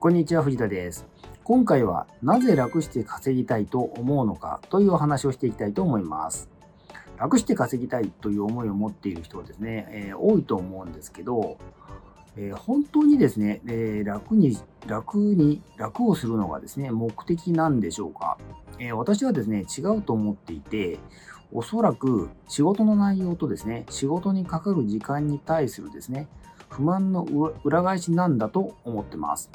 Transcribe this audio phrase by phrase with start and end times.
[0.00, 1.08] こんにちは、藤田です。
[1.42, 6.48] 今回は、なぜ楽して稼ぎたいと思うのかというお話をしていきたいと思います。
[7.18, 11.58] 楽して稼ぎたいという思いを持っている人はですね、えー、多いと思うんですけど、
[12.36, 14.56] えー、本当にですね、えー、楽に、
[14.86, 18.38] 楽に、楽をするのがですね、目的なんでしょうか。
[18.78, 21.00] え私はですね、違うと思っていて、
[21.52, 26.28] おそらく仕事の内容とですね、仕事にかかる時間に対するですね、
[26.68, 27.24] 不満の
[27.64, 29.50] 裏返しなんだと思ってます。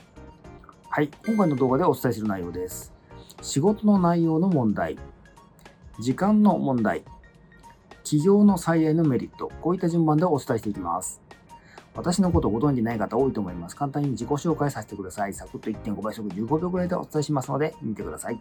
[0.95, 2.93] はい、今回の動画でお伝えする内容です。
[3.41, 4.99] 仕事の内容の問題、
[5.99, 7.03] 時間の問題、
[8.03, 11.19] 企業の最大のメリット、こういった順番でお伝えしていきます。
[11.95, 13.75] 私のことをご存じない方多いと思います。
[13.75, 15.33] 簡単に自己紹介させてください。
[15.33, 18.39] サクッと1.5倍速15秒くらいでお伝えしますので、見てください。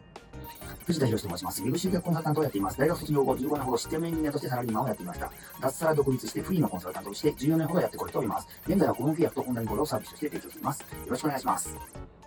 [0.84, 1.62] 藤田博と申します。
[1.62, 2.78] ウェブ集客コンサルタントをやっています。
[2.78, 5.32] 大学卒業後、15年ほどシステムエンジニアとしてサラリーマンをやっていました。
[5.62, 8.48] 脱サラ独立してフリーのコンサルタントとして14年ほどやってこれております。
[8.66, 10.80] 現在はコム契約とオンライン講座をサービスとして提供しています。
[10.80, 12.21] よろしくお願いします。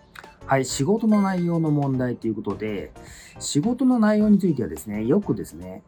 [0.48, 2.91] はい、仕事の内容の問題ということで、
[3.39, 5.81] 仕事の内容についてはですね、よくですね、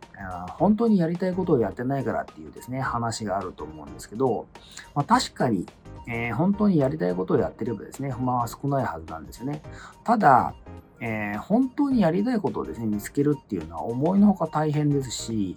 [0.58, 4.48] 本当にやりたいことをやってないからっていうですね、話があると思うんですけど、
[4.96, 5.68] まあ、確かに、
[6.08, 9.62] えー、本当にやりたいことをやってればですね、不満は少ないはずなんですよね。
[10.04, 10.56] ただ、
[11.00, 15.56] えー、本当にやりたいことをですね、見つけるっていうのは思いのほか大変ですし、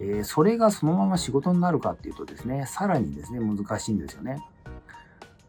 [0.00, 4.42] えー、それがそのまま仕事になるかっていうとですね、さらにですね、難しいんですよね。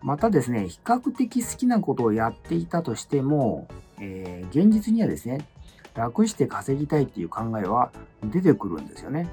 [0.01, 3.67] またですね、比較的好きなことをやっていたとしても、
[3.99, 5.47] えー、現実にはですね、
[5.95, 7.91] 楽して稼ぎたいっていう考えは
[8.23, 9.29] 出てくるんですよね。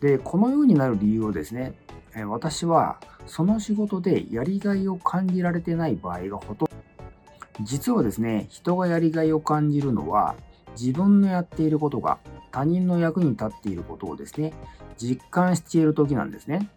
[0.00, 1.74] で、このようになる理由をですね、
[2.26, 6.68] 私はその仕事でやりがいを感じられてない場合がほとんど
[7.60, 10.36] 実はですね、人がやりがいを感じるのは、
[10.78, 12.18] 自分のやっていることが
[12.52, 14.52] 他人の役に立っていることをですね、
[14.96, 16.68] 実感している時なんですね。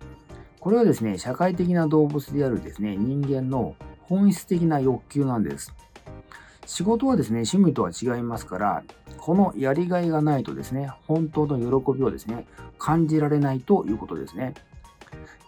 [0.62, 5.74] これはですね、社会的な動物であるですね、人間の本質的な欲求なんです。
[6.68, 8.84] 仕事はですね、趣味とは違いますから、
[9.18, 12.46] このやりがいがないとですね、本当の喜びをですね、
[12.78, 14.54] 感じられないということですね。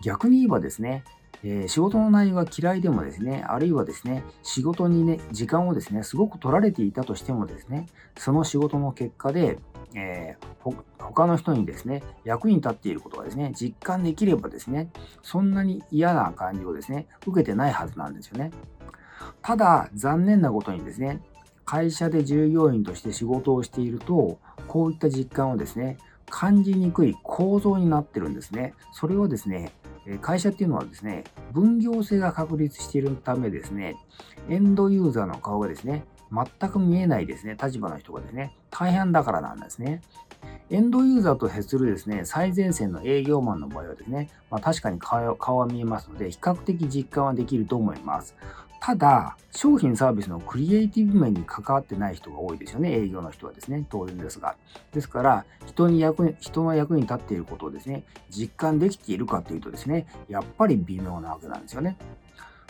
[0.04, 1.04] 逆に言えばですね、
[1.44, 7.86] えー、仕事の内容が嫌いでもですね、あるいはですね、仕事にね、時間をですね、すごく取られていたとしてもですね、
[8.18, 9.60] その仕事の結果で、
[9.96, 14.90] えー、他の人にですね、役に立っていることがですね、実感できればですね、
[15.22, 18.52] そんなに嫌な感じをですね、受けてないはずなんですよね。
[19.42, 21.22] ただ、残念なことにですね、
[21.66, 25.98] 会社で従業員として仕事をしていると、こういった実感をですね、
[26.30, 28.74] 感じにくい構造になってるんですね。
[28.92, 29.72] それをですね、
[30.22, 33.96] 会社っていうのはですね、分業制が確立しているためですね、
[34.50, 40.02] エンドユーザーの顔がですね、全く見えないですね、立場の人がですね、大変だからなんですね。
[40.72, 48.36] エンドユーザーと接するですね、最前線の営業マンの場合はですね、まあ、確かに顔は見えますので、比較的実感はできると思います。
[48.82, 52.92] ただ、商品サービスのクリエイティブ面に関わってない人が多いですよね。
[52.92, 53.86] 営業の人はですね。
[53.90, 54.56] 当然ですが。
[54.92, 61.96] ですから、人に役に、人の役に立っていることをですね、実感できているかというとですね、やっぱり微妙なわけなんですよね。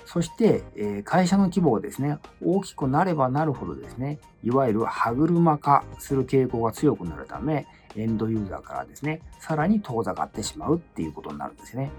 [0.06, 7.66] そして、えー、会社の規模がですね、大きくなればなるほどですね、いわゆる歯車化する傾向が強くなるため、
[7.96, 11.92] エンドユーザーからですね、さらに遠ざかってしまうっていうことになるんですね。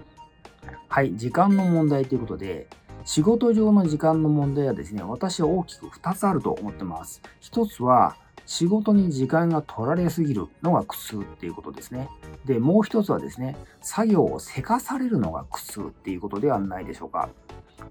[0.87, 2.67] はい、時間の問題ということで、
[3.05, 7.21] 仕事上の時間の問題はですね、私は大きく2つあると思ってます。
[7.41, 12.09] 1つは、仕事に時間が取られすぎるのが苦痛っていうことですね。
[12.45, 17.29] で、もう1つはですね、作業をせかされるのが苦痛っていうことではないでしょうか。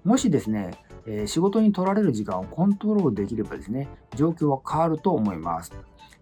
[0.05, 0.71] もしですね、
[1.07, 5.71] えー、仕事に取られる時間をコントロールできればですね、状況は変わると思います。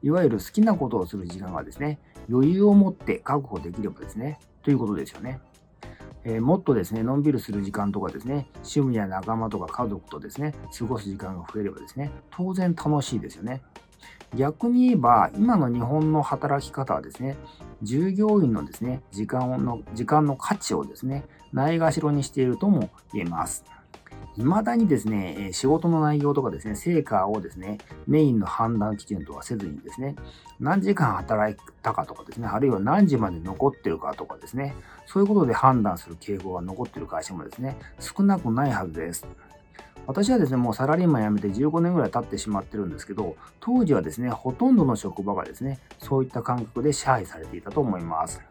[0.01, 1.99] いわゆる好きなことをする時間がですね、
[2.29, 5.41] 余裕を持って確保できればですね、ということですよね。
[6.23, 13.61] えー、もっとですね、のんびりする時間とかですね、趣味や仲間とか家族とですね、過ごす時間が増えればですね、当然楽しいですよね。
[14.35, 17.37] 逆に言えば、今の日本の働き方はですね、
[17.81, 23.63] 従業員のですね、時間の、時間の価値をですね、ないがしろにしているとも言えます。
[24.35, 27.77] 未だにですね、仕事の内容とかですね、成果をですね、
[28.07, 30.15] メインの判断基準とはせずにですね、
[30.59, 34.75] 何時間働いたかとかですね、あるいは何時まで残ってるかとかですね、
[35.05, 39.27] そういうことで判断する傾向が残ってる会社もですね、少なくないはずです。
[40.05, 48.41] 私はですね、もうサラリーマン辞めて15年ぐらい経ってしまってるんですけど、当時はですね、ほとんどの職場がですね、そういった感覚で支配されていたと思います。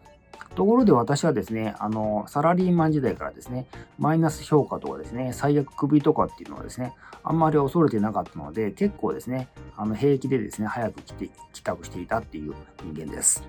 [0.55, 3.67] ところで私はですね、あの、サラリーマン時代からですね、
[3.99, 6.95] マイナス評価とかですね、最悪首とかっていうのはですね、
[7.25, 13.43] あんまり恐れてなかったので、結構ですね、あの、平気でですね、早く来て、帰宅していたっていう人間です。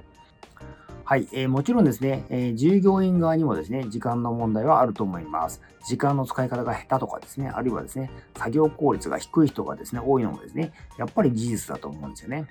[1.05, 5.61] はい、えー、もちろんですね、えー、従業員側にもですね、時間の問題はあると思います。
[5.85, 12.47] 時間の使い方が下手とかですね、あるいはですね、作業効率が低い人がですね、多いのもですね、やっぱり事実だと思うんですよね。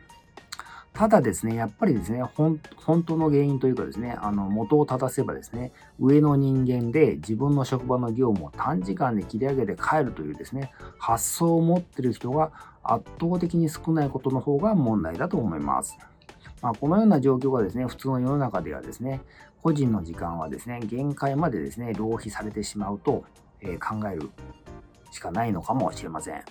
[0.93, 2.59] ただですね、やっぱりですね、本
[3.07, 12.53] 当の原因というかですね、あの元を正せばですね、上の人間で自分の職場の業務を短時間で切り上げて帰るというですね、発想を持ってる人が
[12.83, 15.97] 圧倒的に少ないことの方が問題だと思います。
[16.63, 19.21] まあ、このような状況がですね、普通の世の中ではですね、
[19.63, 23.25] 個人の時間はですね、限界までですね、浪費されてしまうと、
[23.61, 24.31] えー、考える
[25.11, 26.43] しかないのかもしれません。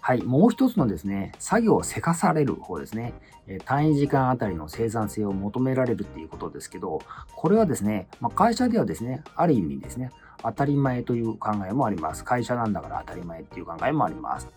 [0.00, 3.14] はい、もう一つのですね、作業をせかされる方ですね
[3.46, 7.00] え、単位時間あたりの生産性を求められるっていうことですけど、
[7.34, 10.10] これはですね、まあ、会社ではですね、ある意味ですね、
[10.42, 12.24] 当たり前という考えもあります。
[12.24, 14.48] 会社なんだから当たり前っていう考えもあります。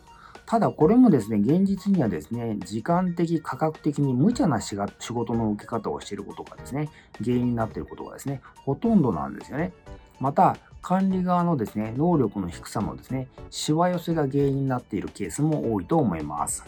[0.45, 6.89] ただこれもですね、現実にはですね、時間的、価格的に無茶な仕事の受け方をしていることがですね、
[7.23, 9.73] 原因になっていることがですね、ほとんどなんですよね。
[10.19, 16.63] また、管理側のですね、能力の低さもですね、しわ寄せが原因になっているケースも多いと思います。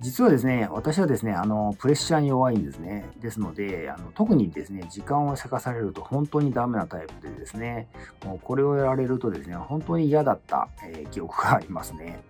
[0.00, 3.10] 実はですね、私はですね、あの、プレッシャーに弱いんですね。
[3.20, 7.88] ですので、あの特にですね、時間をせかされると本当にダメなタイプでですね、
[8.24, 12.20] もうこれをやられるとですね、本当に嫌だった、えー、記憶がありますね。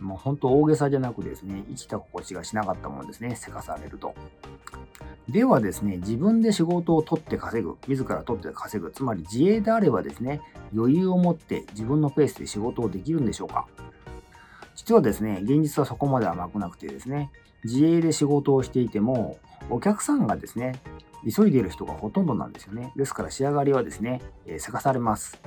[0.00, 4.14] もう本当大げさじゃなくですね、生きた心地がしなかったものですね、せかされると。
[5.28, 10.40] ではですね、自分で仕事を取って稼ぐ、自ら取って稼ぐ、つまり自営であればですね、
[10.74, 13.66] 余裕を持って自分のペースで仕事をできるんでしょうか
[14.74, 17.30] 実はですね、現実はそこまで甘くなくてですね、
[17.64, 19.38] 自営で仕事をしていても、
[19.70, 20.80] お客さんがですね、
[21.24, 22.92] 急いでいる人がほとんどなんですよね。
[22.96, 25.40] ですから仕上がりはですね、えー、せかされます。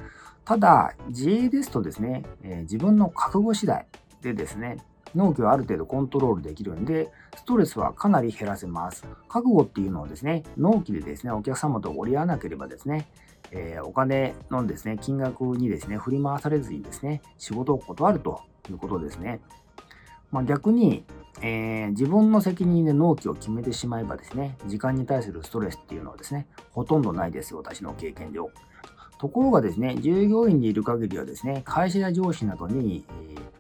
[0.44, 3.85] ただ、自営ですとですね、えー、自分の覚悟次第
[4.21, 4.77] でですね、
[5.13, 9.06] 納期をある程度コントロールできるんで、ストレスはかなり減らせます。
[9.27, 13.07] 覚悟っていうのはですね、納期でですね、お客様と折り合わなければですね、
[13.51, 18.41] えー、お金のですね、金額にですね、振り回されずにですね、仕事を断ると
[18.72, 19.42] いうことですね。
[20.31, 21.06] まあ、逆に、
[21.42, 28.50] えー、自分の責任で納期を決めてしまえばですね、時間に対するストレスっていうのはですね、ほとんどないです、私の経験上。
[29.19, 33.04] ところがですね、従業員でいる限りはですね、会社や上司などに、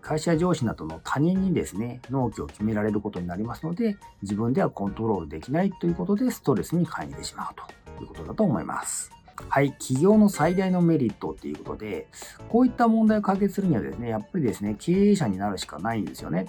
[0.01, 7.55] 会社や上司などの他人にですね、納期を決められることになりますので、自分ではコントロールできないということで、ストレスに感じてしまう
[7.97, 9.16] ということだと思います。
[9.49, 12.07] はい、企業の最大のメリットっていうことで、
[12.49, 16.47] こういった問題を解決するにはですね、やっぱりですね、経営者になるしかないんですよね。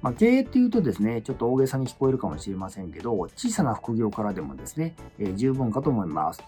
[0.00, 6.42] まあ、経営っていうとですね、ちょっと大げさに聞こえるかもしれませんけど、小さな副業からでもですね、えー、十分かと思います。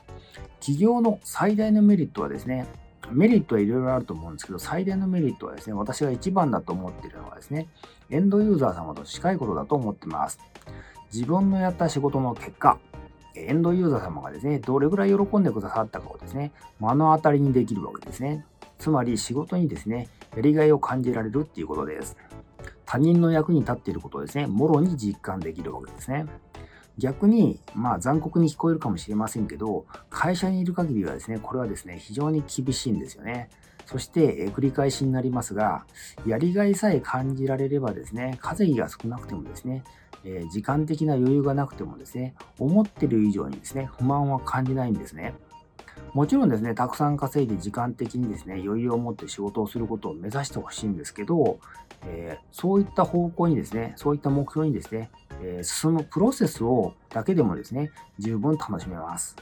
[0.58, 2.66] 企業の最大のメリットはですね、
[3.12, 7.68] メリットはいろいろあると思うんですけど、最大のメリットはですね、私が一番だと思っているのはですね、
[8.10, 10.40] エンドユーザー様と近いことだと思ってます。
[11.12, 12.78] 自分のやった仕事の結果、
[13.34, 18.44] エンドユーザー様がですね、どれぐらい喜んでくださったかをですね、目の当たりにできるわけですね。
[18.78, 22.16] つまり仕事にですね、やりがいを感じられるっていうことです。
[22.86, 26.26] 他人の役に立っていることをですね、もろに実感できるわけですね。
[26.98, 33.50] 逆に、まあ残酷に聞こえるかもしれませんけど、会社にいる限りはですね、これはですね、非常に厳しいんですよね。
[33.86, 35.84] そして、え繰り返しになりますが、
[36.26, 39.82] やりがいさえ感じられればですね、稼ぎが少なくてもですね、
[40.24, 45.34] え、時間的な余裕がなくてもですね、思ってる以上にですね、不満は感じないんですね。
[46.12, 51.58] もちろんですね、たくさん稼いで時間的にですね、余裕を持って仕事をすることを目指してほしいんですけど、
[52.06, 55.10] えー、そういった方向にですね、そういった目標にですね、
[55.42, 59.36] えー、進むプロセスをだけでもですね、十分楽しめます。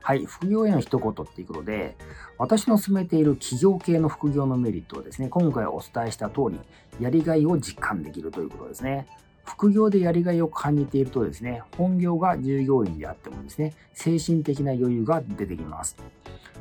[0.00, 1.96] はい、副業への一言っていうことで、
[2.36, 6.60] 私の進めている企業系の副業のメリットはですね、今回お伝えした通り、
[7.00, 9.06] やりがいを実感できるということですね。
[9.44, 15.96] 副業でやりがいを感じているとですね、本業が従業員であってもですね、精神的な余裕が出てきます。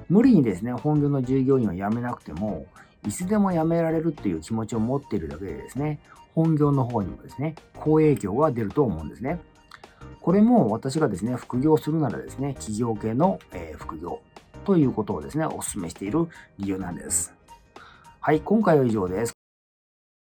[0.09, 2.65] 無理にですね、本業の従業員を辞めなくても、
[3.07, 5.99] いつでも辞められるっていう気持ちを持っているだけでですね、
[6.35, 9.39] 本業の方にもですね、好影響が出ると思うんですね。
[10.21, 14.21] これも私がですね、副業するならですね、企業系の、え、副業
[14.65, 16.27] ということをですね、お勧めしている
[16.59, 17.33] 理由なんです。
[18.19, 19.42] はい、今回は以上です。